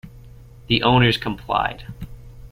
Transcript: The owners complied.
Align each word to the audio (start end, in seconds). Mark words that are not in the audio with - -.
The 0.65 0.81
owners 0.81 1.15
complied. 1.17 1.85